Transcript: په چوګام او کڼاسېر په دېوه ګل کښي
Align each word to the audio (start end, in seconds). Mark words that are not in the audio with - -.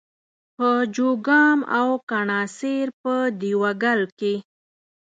په 0.55 0.69
چوګام 0.95 1.59
او 1.79 1.87
کڼاسېر 2.09 2.87
په 3.01 3.13
دېوه 3.41 3.71
ګل 3.83 4.01
کښي 4.19 4.33